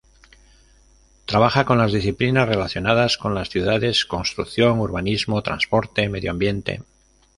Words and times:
Trabaja 1.27 1.63
con 1.63 1.77
las 1.77 1.91
disciplinas 1.91 2.49
relacionadas 2.49 3.19
con 3.19 3.35
las 3.35 3.51
ciudades: 3.51 4.03
construcción, 4.05 4.79
urbanismo, 4.79 5.43
transporte, 5.43 6.09
medio 6.09 6.31
ambiente. 6.31 6.81